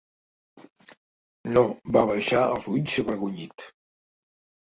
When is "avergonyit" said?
3.03-3.67